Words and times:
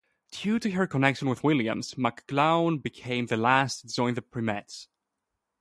Due 0.31 0.57
to 0.57 0.71
her 0.71 0.87
connection 0.87 1.29
with 1.29 1.43
Williams, 1.43 1.93
McGlown 1.93 2.81
became 2.81 3.27
the 3.27 3.37
last 3.37 3.81
to 3.81 3.87
join 3.87 4.15
the 4.15 4.23
Primettes. 4.23 4.87